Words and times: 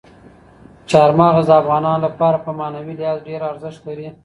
چار 0.89 1.09
مغز 1.19 1.45
د 1.47 1.51
افغانانو 1.61 2.03
لپاره 2.07 2.37
په 2.45 2.51
معنوي 2.59 2.93
لحاظ 2.99 3.19
ډېر 3.29 3.41
ارزښت 3.51 3.81
لري. 3.87 4.07